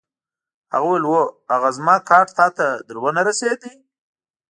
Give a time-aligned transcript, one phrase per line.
[0.73, 1.21] هغه وویل: هو،
[1.53, 3.59] هغه زما کارډ تا ته در ونه رسید؟